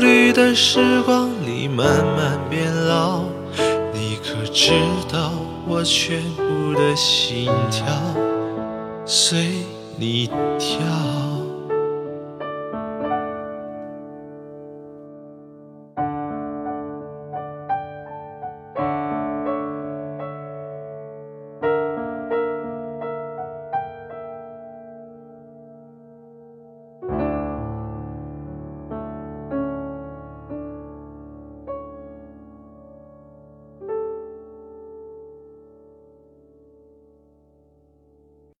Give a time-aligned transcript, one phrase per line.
[0.00, 3.24] 绿的时光里慢慢变老，
[3.92, 4.72] 你可知
[5.12, 5.30] 道
[5.68, 7.86] 我全部的心跳
[9.04, 9.52] 随
[9.98, 10.26] 你
[10.58, 11.39] 跳？